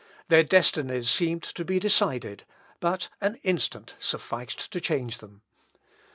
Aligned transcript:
Their 0.29 0.41
destinies 0.43 1.11
seemed 1.11 1.43
to 1.43 1.63
be 1.63 1.79
decided; 1.79 2.43
but 2.79 3.09
an 3.21 3.35
instant 3.43 3.93
sufficed 3.99 4.71
to 4.71 4.81
change 4.81 5.19
them. 5.19 5.43